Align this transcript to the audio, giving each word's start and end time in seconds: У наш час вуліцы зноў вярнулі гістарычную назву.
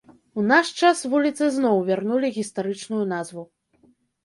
У 0.37 0.45
наш 0.51 0.71
час 0.79 1.03
вуліцы 1.11 1.43
зноў 1.57 1.77
вярнулі 1.91 2.33
гістарычную 2.41 3.03
назву. 3.15 3.49